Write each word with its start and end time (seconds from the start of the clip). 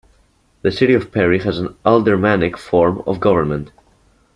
The 0.63 0.71
city 0.71 0.95
of 0.95 1.11
Perry 1.11 1.37
has 1.43 1.59
an 1.59 1.75
aldermanic 1.85 2.57
form 2.57 3.03
of 3.05 3.19
government. 3.19 3.69